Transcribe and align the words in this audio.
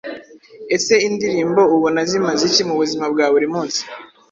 Ese 0.75 0.93
indirimbo 1.07 1.61
ubona 1.75 1.99
zimaze 2.09 2.41
iki 2.49 2.63
mu 2.67 2.75
buzima 2.81 3.05
bwa 3.13 3.25
buri 3.33 3.47
munsi? 3.53 3.81